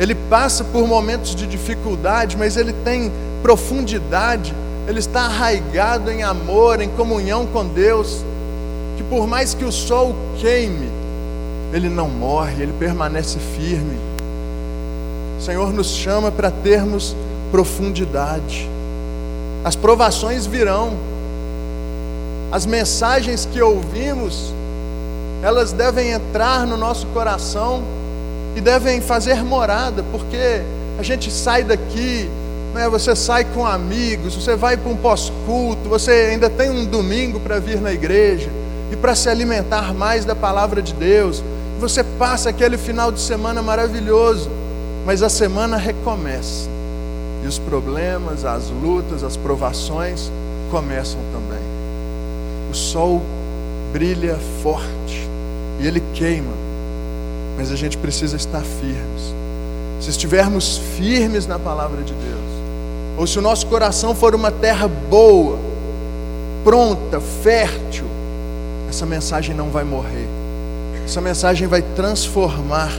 [0.00, 4.54] Ele passa por momentos de dificuldade, mas ele tem profundidade,
[4.86, 8.24] ele está arraigado em amor, em comunhão com Deus,
[8.96, 10.88] que por mais que o sol queime,
[11.72, 13.98] ele não morre, ele permanece firme.
[15.38, 17.14] O Senhor nos chama para termos
[17.50, 18.68] profundidade.
[19.64, 20.92] As provações virão,
[22.50, 24.52] as mensagens que ouvimos,
[25.42, 27.82] elas devem entrar no nosso coração
[28.56, 30.62] e devem fazer morada, porque
[30.98, 32.28] a gente sai daqui,
[32.74, 37.38] né, você sai com amigos, você vai para um pós-culto, você ainda tem um domingo
[37.38, 38.50] para vir na igreja
[38.90, 41.42] e para se alimentar mais da palavra de Deus.
[41.80, 44.50] Você passa aquele final de semana maravilhoso,
[45.06, 46.68] mas a semana recomeça.
[47.42, 50.30] E os problemas, as lutas, as provações
[50.70, 51.62] começam também.
[52.70, 53.22] O sol
[53.92, 55.28] brilha forte
[55.80, 56.52] e ele queima,
[57.56, 59.34] mas a gente precisa estar firmes.
[60.00, 62.38] Se estivermos firmes na palavra de Deus,
[63.16, 65.58] ou se o nosso coração for uma terra boa,
[66.64, 68.06] pronta, fértil,
[68.88, 70.28] essa mensagem não vai morrer
[71.08, 72.90] essa mensagem vai transformar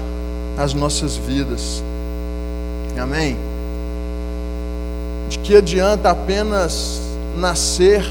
[0.58, 1.84] as nossas vidas.
[3.00, 3.38] Amém?
[5.30, 7.00] De que adianta apenas
[7.38, 8.04] nascer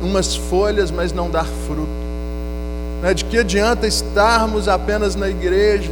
[0.00, 1.90] umas folhas, mas não dar fruto?
[3.02, 3.12] Né?
[3.14, 5.90] De que adianta estarmos apenas na igreja,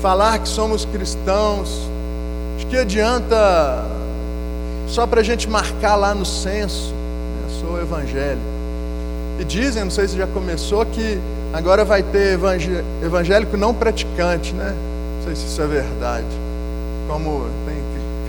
[0.00, 1.90] falar que somos cristãos?
[2.56, 3.84] De que adianta
[4.86, 6.94] só para a gente marcar lá no censo?
[6.94, 7.58] Né?
[7.60, 8.59] Sou evangélico.
[9.40, 11.18] E dizem, não sei se já começou, que
[11.52, 12.38] agora vai ter
[13.02, 14.72] evangélico não praticante, né?
[15.16, 16.26] Não sei se isso é verdade.
[17.08, 17.80] Como tem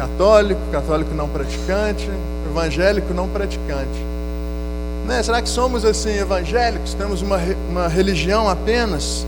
[0.02, 2.10] católico, católico não praticante,
[2.50, 4.12] evangélico não praticante.
[5.06, 5.22] Né?
[5.22, 6.96] Será que somos assim evangélicos?
[6.96, 7.38] Temos uma,
[7.70, 9.26] uma religião apenas?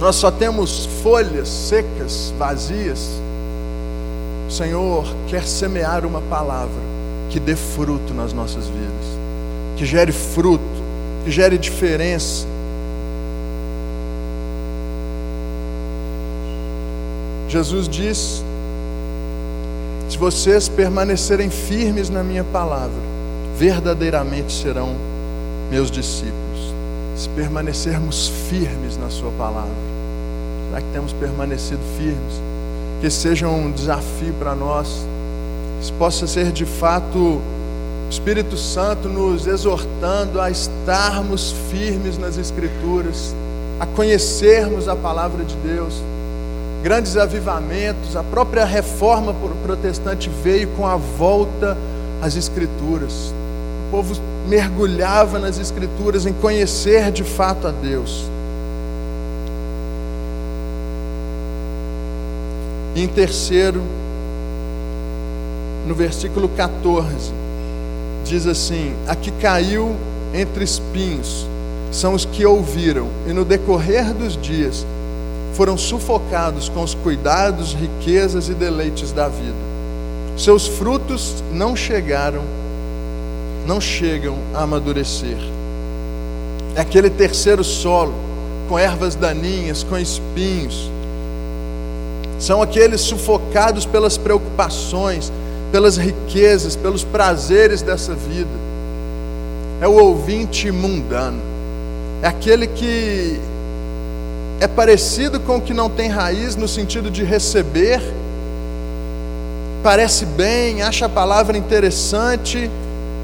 [0.00, 3.10] Nós só temos folhas secas, vazias?
[4.48, 6.82] O Senhor quer semear uma palavra
[7.30, 9.18] que dê fruto nas nossas vidas,
[9.76, 10.64] que gere fruto,
[11.24, 12.46] que gere diferença.
[17.48, 18.42] Jesus diz:
[20.08, 23.00] se vocês permanecerem firmes na minha palavra,
[23.56, 24.94] verdadeiramente serão
[25.70, 26.74] meus discípulos.
[27.16, 29.74] Se permanecermos firmes na Sua palavra,
[30.68, 32.42] será que temos permanecido firmes?
[33.00, 35.06] Que seja um desafio para nós,
[35.80, 37.40] que possa ser de fato
[38.14, 43.34] Espírito Santo nos exortando a estarmos firmes nas Escrituras,
[43.78, 45.94] a conhecermos a palavra de Deus.
[46.82, 51.76] Grandes avivamentos, a própria reforma protestante veio com a volta
[52.22, 53.32] às Escrituras
[53.94, 54.12] povo
[54.48, 58.24] mergulhava nas Escrituras em conhecer de fato a Deus.
[62.96, 63.80] Em terceiro,
[65.86, 67.32] no versículo 14,
[68.24, 69.94] diz assim: A que caiu
[70.32, 71.46] entre espinhos
[71.92, 74.84] são os que ouviram, e no decorrer dos dias
[75.52, 79.54] foram sufocados com os cuidados, riquezas e deleites da vida.
[80.36, 82.42] Seus frutos não chegaram
[83.66, 85.36] não chegam a amadurecer.
[86.74, 88.14] É aquele terceiro solo,
[88.68, 90.90] com ervas daninhas, com espinhos.
[92.38, 95.32] São aqueles sufocados pelas preocupações,
[95.74, 98.48] pelas riquezas, pelos prazeres dessa vida.
[99.80, 101.40] É o ouvinte mundano.
[102.22, 103.40] É aquele que
[104.60, 108.00] é parecido com o que não tem raiz no sentido de receber,
[109.82, 112.70] parece bem, acha a palavra interessante,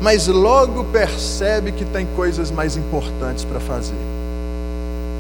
[0.02, 3.94] mas logo percebe que tem coisas mais importantes para fazer.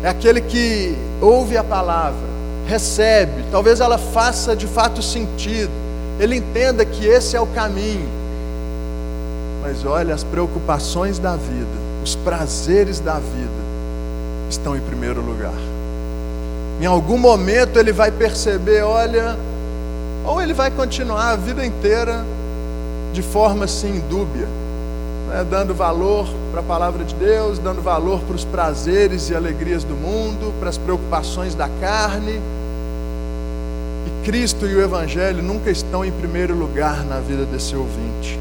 [0.02, 2.26] É aquele que ouve a palavra,
[2.66, 5.89] recebe, talvez ela faça de fato sentido,
[6.20, 8.06] ele entenda que esse é o caminho,
[9.62, 11.66] mas olha, as preocupações da vida,
[12.04, 13.60] os prazeres da vida,
[14.50, 15.54] estão em primeiro lugar.
[16.78, 19.34] Em algum momento ele vai perceber, olha,
[20.26, 22.22] ou ele vai continuar a vida inteira
[23.14, 24.46] de forma assim dúbia,
[25.28, 29.84] né, dando valor para a palavra de Deus, dando valor para os prazeres e alegrias
[29.84, 32.38] do mundo, para as preocupações da carne.
[34.24, 38.38] Cristo e o Evangelho nunca estão em primeiro lugar na vida desse ouvinte.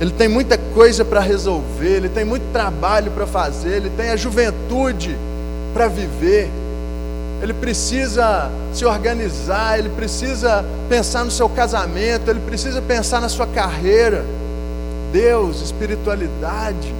[0.00, 4.16] Ele tem muita coisa para resolver, ele tem muito trabalho para fazer, ele tem a
[4.16, 5.16] juventude
[5.72, 6.50] para viver.
[7.42, 13.46] Ele precisa se organizar, ele precisa pensar no seu casamento, ele precisa pensar na sua
[13.46, 14.24] carreira.
[15.12, 16.94] Deus, espiritualidade.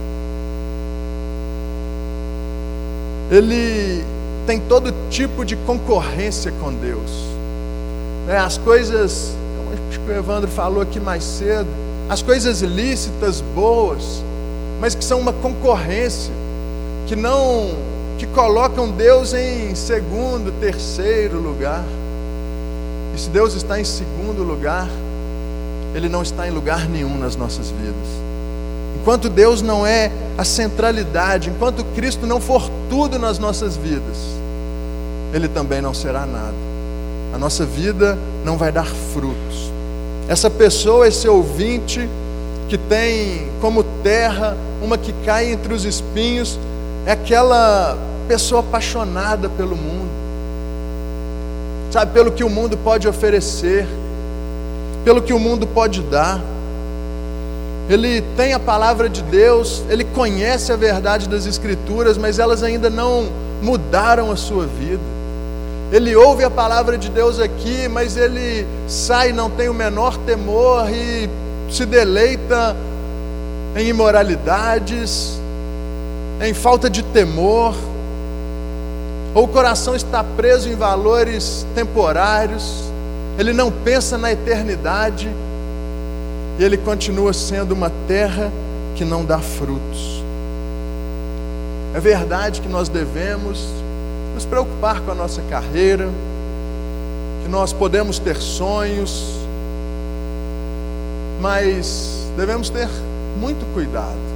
[3.31, 4.05] Ele
[4.47, 7.33] tem todo tipo de concorrência com Deus.
[8.27, 9.35] Né, as coisas,
[9.91, 11.69] que o Evandro falou aqui mais cedo,
[12.09, 14.23] as coisas lícitas, boas,
[14.81, 16.33] mas que são uma concorrência,
[17.07, 17.71] que não,
[18.19, 21.85] que colocam Deus em segundo, terceiro lugar.
[23.15, 24.89] E se Deus está em segundo lugar,
[25.95, 28.23] ele não está em lugar nenhum nas nossas vidas.
[29.01, 34.17] Enquanto Deus não é a centralidade, enquanto Cristo não for tudo nas nossas vidas,
[35.33, 36.72] Ele também não será nada.
[37.33, 39.73] A nossa vida não vai dar frutos.
[40.29, 42.09] Essa pessoa, esse ouvinte,
[42.69, 46.59] que tem como terra uma que cai entre os espinhos,
[47.07, 47.97] é aquela
[48.29, 50.11] pessoa apaixonada pelo mundo,
[51.91, 53.87] sabe, pelo que o mundo pode oferecer
[55.05, 56.41] pelo que o mundo pode dar.
[57.89, 62.89] Ele tem a palavra de Deus, ele conhece a verdade das Escrituras, mas elas ainda
[62.89, 63.27] não
[63.61, 65.03] mudaram a sua vida.
[65.93, 70.89] Ele ouve a palavra de Deus aqui, mas ele sai, não tem o menor temor
[70.91, 71.29] e
[71.71, 72.75] se deleita
[73.77, 75.39] em imoralidades,
[76.41, 77.75] em falta de temor.
[79.35, 82.85] ou o coração está preso em valores temporários,
[83.39, 85.29] ele não pensa na eternidade,
[86.59, 88.51] e ele continua sendo uma terra
[88.95, 90.25] que não dá frutos.
[91.95, 93.83] É verdade que nós devemos
[94.35, 96.09] nos preocupar com a nossa carreira,
[97.43, 99.43] que nós podemos ter sonhos,
[101.41, 102.89] mas devemos ter
[103.39, 104.33] muito cuidado.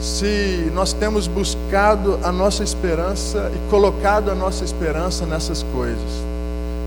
[0.00, 6.10] Se nós temos buscado a nossa esperança e colocado a nossa esperança nessas coisas,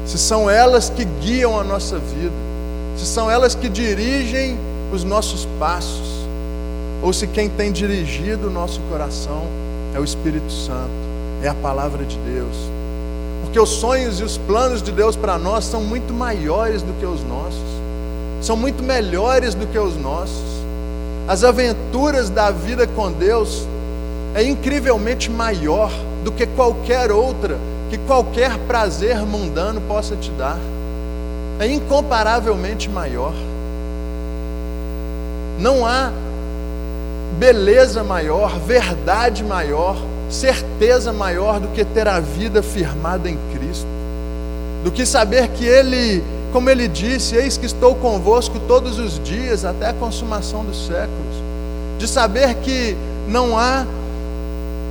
[0.05, 2.33] se são elas que guiam a nossa vida,
[2.97, 4.57] se são elas que dirigem
[4.91, 6.23] os nossos passos,
[7.01, 9.45] ou se quem tem dirigido o nosso coração
[9.93, 11.12] é o Espírito Santo,
[11.43, 12.55] é a palavra de Deus.
[13.43, 17.05] Porque os sonhos e os planos de Deus para nós são muito maiores do que
[17.05, 17.73] os nossos
[18.43, 20.43] são muito melhores do que os nossos.
[21.27, 23.65] As aventuras da vida com Deus
[24.35, 25.89] é incrivelmente maior
[26.23, 27.57] do que qualquer outra
[27.89, 30.57] que qualquer prazer mundano possa te dar.
[31.59, 33.33] É incomparavelmente maior.
[35.59, 36.11] Não há
[37.37, 39.95] beleza maior, verdade maior,
[40.33, 43.87] certeza maior do que ter a vida firmada em Cristo,
[44.83, 46.23] do que saber que Ele
[46.53, 51.35] como ele disse: Eis que estou convosco todos os dias, até a consumação dos séculos.
[51.97, 52.95] De saber que
[53.27, 53.85] não há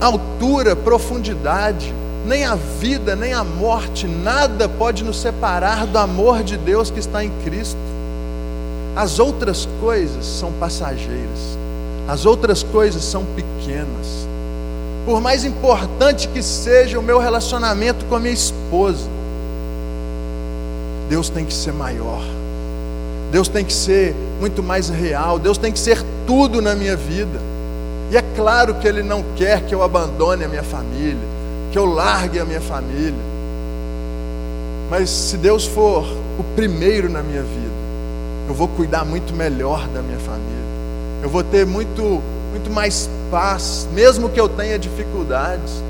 [0.00, 1.94] altura, profundidade,
[2.26, 6.98] nem a vida, nem a morte, nada pode nos separar do amor de Deus que
[6.98, 7.78] está em Cristo.
[8.96, 11.56] As outras coisas são passageiras,
[12.08, 14.26] as outras coisas são pequenas.
[15.04, 19.08] Por mais importante que seja o meu relacionamento com a minha esposa,
[21.08, 22.22] Deus tem que ser maior.
[23.32, 25.38] Deus tem que ser muito mais real.
[25.38, 27.40] Deus tem que ser tudo na minha vida.
[28.10, 31.16] E é claro que Ele não quer que eu abandone a minha família,
[31.72, 33.32] que eu largue a minha família.
[34.90, 36.04] Mas se Deus for
[36.38, 37.72] o primeiro na minha vida,
[38.46, 40.42] eu vou cuidar muito melhor da minha família.
[41.22, 42.20] Eu vou ter muito,
[42.62, 45.82] muito mais paz, mesmo que eu tenha dificuldades.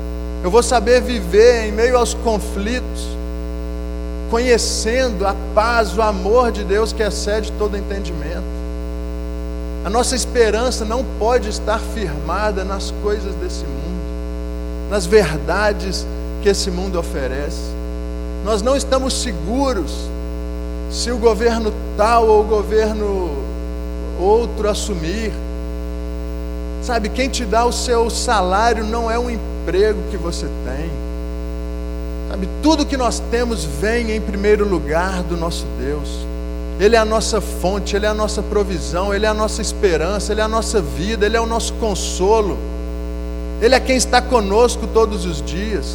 [0.43, 3.13] Eu vou saber viver em meio aos conflitos
[4.31, 8.41] conhecendo a paz, o amor de Deus que excede todo entendimento.
[9.85, 16.07] A nossa esperança não pode estar firmada nas coisas desse mundo, nas verdades
[16.41, 17.71] que esse mundo oferece.
[18.43, 19.91] Nós não estamos seguros
[20.89, 23.29] se o governo tal ou o governo
[24.19, 25.31] outro assumir.
[26.83, 30.91] Sabe, quem te dá o seu salário não é um emprego que você tem.
[32.29, 36.09] Sabe, tudo que nós temos vem em primeiro lugar do nosso Deus.
[36.81, 40.33] Ele é a nossa fonte, Ele é a nossa provisão, Ele é a nossa esperança,
[40.33, 42.57] Ele é a nossa vida, Ele é o nosso consolo.
[43.61, 45.85] Ele é quem está conosco todos os dias.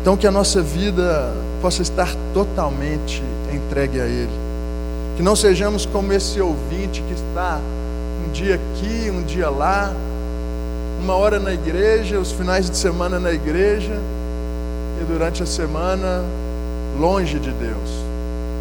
[0.00, 1.32] Então, que a nossa vida
[1.62, 3.22] possa estar totalmente
[3.52, 4.40] entregue a Ele.
[5.16, 7.60] Que não sejamos como esse ouvinte que está
[8.30, 9.92] um dia aqui, um dia lá,
[11.02, 13.98] uma hora na igreja, os finais de semana na igreja
[15.00, 16.22] e durante a semana
[16.98, 17.90] longe de Deus.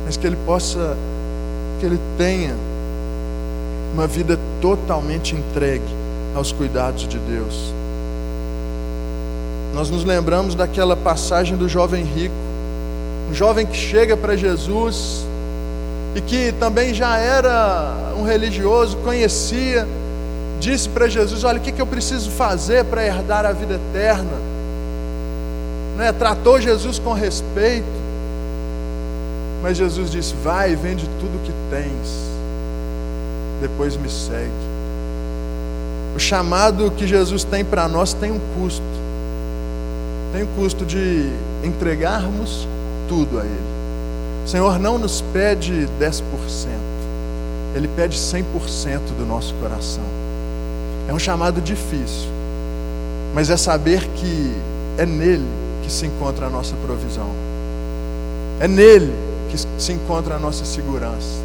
[0.06, 0.98] Mas que ele possa,
[1.80, 2.56] que ele tenha
[3.94, 5.86] uma vida totalmente entregue
[6.36, 7.72] aos cuidados de Deus.
[9.76, 12.34] Nós nos lembramos daquela passagem do jovem rico,
[13.30, 15.28] um jovem que chega para Jesus
[16.16, 19.88] e que também já era um religioso, conhecia
[20.60, 24.38] disse para Jesus: Olha, o que, que eu preciso fazer para herdar a vida eterna?
[25.98, 26.12] Né?
[26.12, 27.88] Tratou Jesus com respeito,
[29.62, 32.30] mas Jesus disse: Vai, vende tudo que tens,
[33.62, 34.70] depois me segue.
[36.16, 38.84] O chamado que Jesus tem para nós tem um custo,
[40.34, 41.32] tem o custo de
[41.64, 42.68] entregarmos
[43.08, 43.79] tudo a Ele.
[44.46, 46.22] O Senhor não nos pede 10%,
[47.76, 48.44] Ele pede 100%
[49.18, 50.04] do nosso coração.
[51.08, 52.30] É um chamado difícil,
[53.34, 54.54] mas é saber que
[54.98, 55.46] é nele
[55.84, 57.30] que se encontra a nossa provisão,
[58.60, 59.14] é nele
[59.50, 61.40] que se encontra a nossa segurança.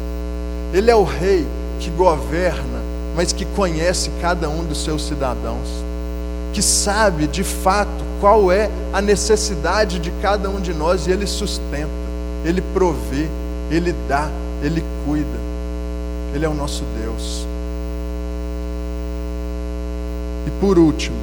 [0.73, 1.45] Ele é o rei
[1.79, 2.79] que governa,
[3.15, 5.67] mas que conhece cada um dos seus cidadãos,
[6.53, 11.25] que sabe de fato qual é a necessidade de cada um de nós e ele
[11.27, 11.89] sustenta,
[12.45, 13.27] ele provê,
[13.69, 14.29] ele dá,
[14.63, 15.45] ele cuida.
[16.33, 17.45] Ele é o nosso Deus.
[20.47, 21.17] E por último,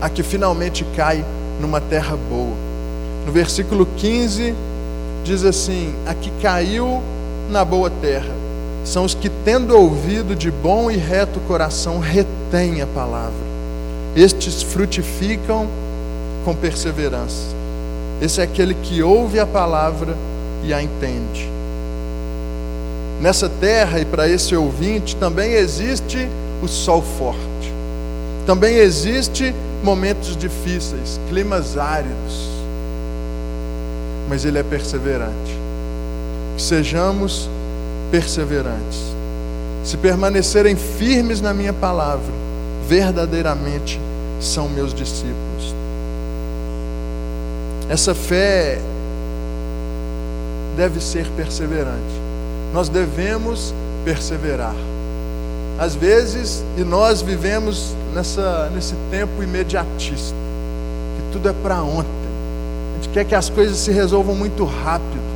[0.00, 1.24] a que finalmente cai
[1.60, 2.54] numa terra boa.
[3.26, 4.54] No versículo 15
[5.24, 7.02] diz assim: A que caiu
[7.50, 8.34] na boa terra
[8.84, 13.46] são os que, tendo ouvido de bom e reto coração, retêm a palavra
[14.16, 15.68] estes frutificam
[16.42, 17.54] com perseverança.
[18.20, 20.16] Esse é aquele que ouve a palavra
[20.64, 21.50] e a entende.
[23.20, 26.28] Nessa terra e para esse ouvinte também existe
[26.62, 27.72] o sol forte.
[28.46, 32.48] Também existe momentos difíceis, climas áridos.
[34.28, 35.56] Mas ele é perseverante.
[36.56, 37.48] Que sejamos
[38.10, 39.14] perseverantes.
[39.84, 42.32] Se permanecerem firmes na minha palavra,
[42.88, 44.00] verdadeiramente
[44.40, 45.74] são meus discípulos.
[47.88, 48.78] Essa fé
[50.76, 52.20] deve ser perseverante.
[52.72, 53.72] Nós devemos
[54.04, 54.74] perseverar.
[55.78, 60.34] Às vezes, e nós vivemos nessa, nesse tempo imediatista,
[61.16, 62.10] que tudo é para ontem.
[62.92, 65.26] A gente quer que as coisas se resolvam muito rápido.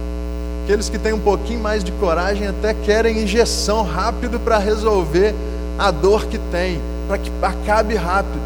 [0.65, 5.35] Aqueles que têm um pouquinho mais de coragem até querem injeção rápido para resolver
[5.79, 8.41] a dor que tem, para que acabe rápido.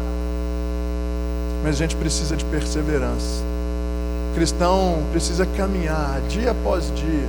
[1.63, 3.54] Mas a gente precisa de perseverança.
[4.35, 7.27] Cristão precisa caminhar dia após dia.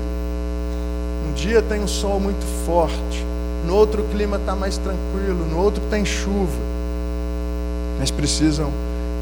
[1.28, 3.24] Um dia tem um sol muito forte,
[3.64, 6.58] no outro o clima está mais tranquilo, no outro tem chuva.
[8.00, 8.72] Mas precisam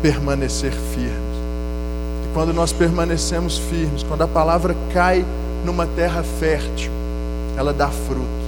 [0.01, 1.35] permanecer firmes.
[2.25, 5.23] E quando nós permanecemos firmes, quando a palavra cai
[5.63, 6.91] numa terra fértil,
[7.55, 8.45] ela dá fruto.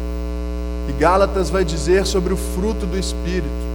[0.89, 3.67] E Gálatas vai dizer sobre o fruto do Espírito.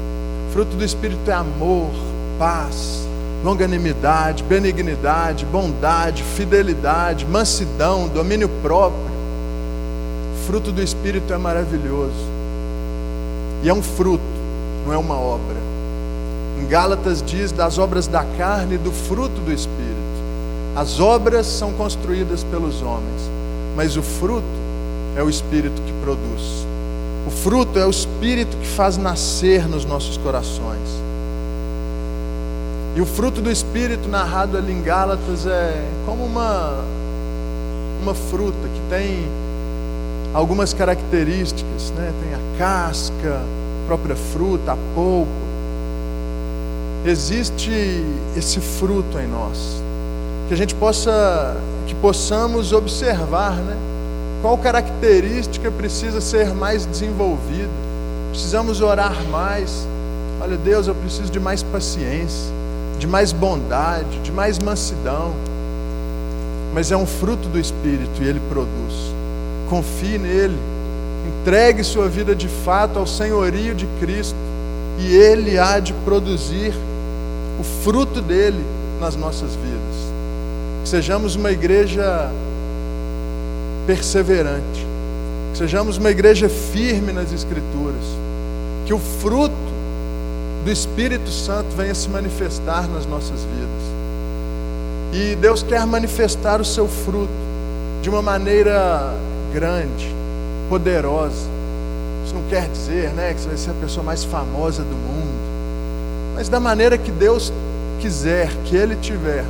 [0.49, 1.91] O fruto do Espírito é amor,
[2.39, 3.10] paz,
[3.43, 9.11] longanimidade, benignidade, bondade, fidelidade, mansidão, domínio próprio.
[10.35, 12.31] O fruto do Espírito é maravilhoso.
[13.63, 14.23] E é um fruto,
[14.85, 15.57] não é uma obra.
[16.59, 19.91] Em Gálatas diz das obras da carne e do fruto do Espírito.
[20.75, 23.29] As obras são construídas pelos homens,
[23.75, 24.45] mas o fruto
[25.15, 26.65] é o Espírito que produz.
[27.27, 31.01] O fruto é o Espírito que faz nascer nos nossos corações.
[32.95, 36.83] E o fruto do Espírito narrado ali em Gálatas é como uma,
[38.01, 39.27] uma fruta que tem
[40.33, 42.11] algumas características, né?
[42.21, 45.31] tem a casca, a própria fruta, a polpa.
[47.05, 48.03] Existe
[48.35, 49.81] esse fruto em nós,
[50.47, 53.75] que a gente possa, que possamos observar, né?
[54.41, 57.69] Qual característica precisa ser mais desenvolvida?
[58.31, 59.87] Precisamos orar mais.
[60.39, 62.51] Olha, Deus, eu preciso de mais paciência,
[63.01, 65.33] de mais bondade, de mais mansidão.
[66.71, 68.93] Mas é um fruto do Espírito e ele produz.
[69.67, 70.57] Confie nele.
[71.27, 74.37] Entregue sua vida de fato ao senhorio de Cristo
[74.99, 76.73] e ele há de produzir
[77.59, 78.63] o fruto dele
[78.99, 80.11] nas nossas vidas.
[80.85, 82.31] sejamos uma igreja
[83.87, 84.85] perseverante,
[85.51, 88.03] que sejamos uma igreja firme nas Escrituras,
[88.85, 89.71] que o fruto
[90.63, 93.81] do Espírito Santo venha se manifestar nas nossas vidas.
[95.13, 97.31] E Deus quer manifestar o seu fruto
[98.01, 99.13] de uma maneira
[99.53, 100.13] grande,
[100.69, 101.49] poderosa.
[102.25, 106.33] Isso não quer dizer né, que você vai ser a pessoa mais famosa do mundo,
[106.35, 107.51] mas da maneira que Deus
[107.99, 109.43] quiser, que Ele tiver.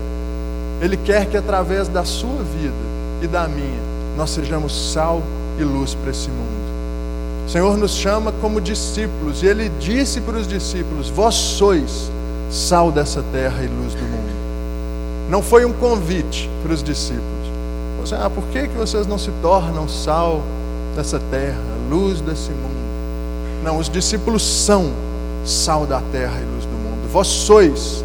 [0.81, 2.73] Ele quer que através da sua vida
[3.21, 3.79] e da minha,
[4.17, 5.21] nós sejamos sal
[5.59, 6.70] e luz para esse mundo.
[7.45, 12.11] O Senhor nos chama como discípulos, e Ele disse para os discípulos: Vós sois
[12.49, 14.31] sal dessa terra e luz do mundo.
[15.29, 17.25] Não foi um convite para os discípulos.
[17.99, 20.41] Você, ah, por que, que vocês não se tornam sal
[20.95, 22.81] dessa terra, luz desse mundo?
[23.63, 24.91] Não, os discípulos são
[25.45, 27.09] sal da terra e luz do mundo.
[27.11, 28.03] Vós sois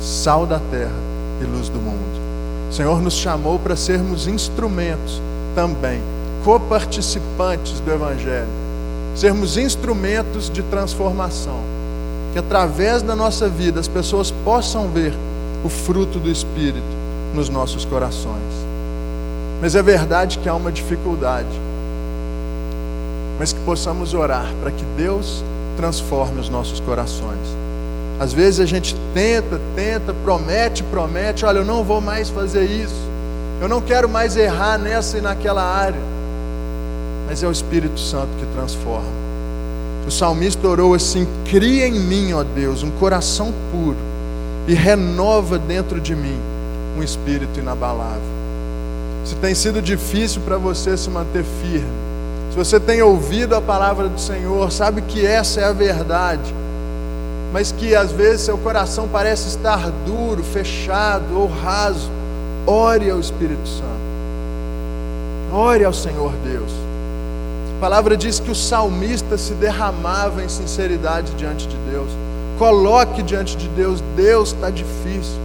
[0.00, 0.92] sal da terra
[1.40, 2.20] e luz do mundo.
[2.68, 5.20] O Senhor nos chamou para sermos instrumentos
[5.54, 6.00] também
[6.44, 8.46] coparticipantes do Evangelho,
[9.16, 11.58] sermos instrumentos de transformação,
[12.34, 15.14] que através da nossa vida as pessoas possam ver
[15.64, 16.84] o fruto do Espírito
[17.34, 18.66] nos nossos corações.
[19.60, 21.48] Mas é verdade que há uma dificuldade,
[23.38, 25.42] mas que possamos orar para que Deus
[25.78, 27.56] transforme os nossos corações.
[28.20, 33.06] Às vezes a gente tenta, tenta, promete, promete, olha, eu não vou mais fazer isso.
[33.60, 36.00] Eu não quero mais errar nessa e naquela área.
[37.26, 39.26] Mas é o Espírito Santo que transforma.
[40.06, 43.96] O salmista orou assim: Cria em mim, ó Deus, um coração puro
[44.68, 46.38] e renova dentro de mim
[46.96, 48.36] um espírito inabalável.
[49.24, 52.06] Se tem sido difícil para você se manter firme,
[52.50, 56.54] se você tem ouvido a palavra do Senhor, sabe que essa é a verdade,
[57.52, 62.10] mas que às vezes seu coração parece estar duro, fechado ou raso,
[62.68, 63.86] Ore ao Espírito Santo.
[65.52, 66.72] Ore ao Senhor Deus.
[67.76, 72.08] A palavra diz que o salmista se derramava em sinceridade diante de Deus.
[72.58, 75.38] Coloque diante de Deus: Deus está difícil.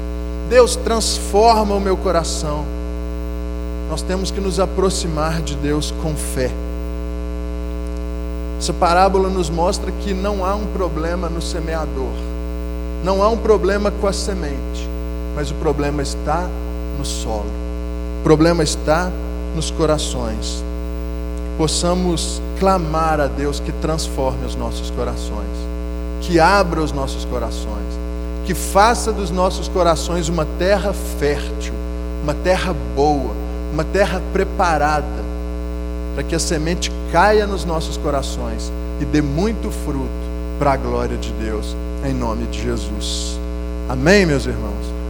[0.50, 2.64] Deus transforma o meu coração.
[3.90, 6.50] Nós temos que nos aproximar de Deus com fé.
[8.58, 12.14] Essa parábola nos mostra que não há um problema no semeador,
[13.04, 14.88] não há um problema com a semente,
[15.36, 16.48] mas o problema está
[16.98, 17.52] no solo,
[18.22, 19.12] o problema está
[19.54, 20.71] nos corações.
[21.62, 25.46] Possamos clamar a Deus que transforme os nossos corações,
[26.22, 27.86] que abra os nossos corações,
[28.48, 31.76] que faça dos nossos corações uma terra fértil,
[32.24, 33.30] uma terra boa,
[33.72, 35.06] uma terra preparada
[36.16, 40.10] para que a semente caia nos nossos corações e dê muito fruto
[40.58, 43.40] para a glória de Deus, em nome de Jesus.
[43.88, 45.01] Amém, meus irmãos?